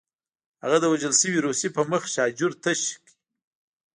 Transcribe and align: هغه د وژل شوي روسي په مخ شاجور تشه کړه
هغه 0.63 0.77
د 0.79 0.85
وژل 0.93 1.13
شوي 1.21 1.39
روسي 1.45 1.69
په 1.75 1.81
مخ 1.91 2.03
شاجور 2.13 2.51
تشه 2.63 2.93
کړه 3.03 3.13